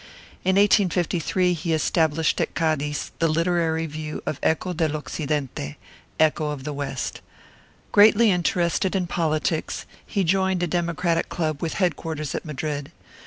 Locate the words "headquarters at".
11.75-12.45